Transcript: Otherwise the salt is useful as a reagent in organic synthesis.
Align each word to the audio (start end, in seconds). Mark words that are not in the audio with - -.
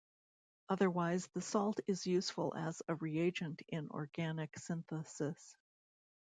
Otherwise 0.67 1.27
the 1.35 1.41
salt 1.41 1.79
is 1.85 2.07
useful 2.07 2.55
as 2.57 2.81
a 2.87 2.95
reagent 2.95 3.61
in 3.67 3.87
organic 3.91 4.57
synthesis. 4.57 5.55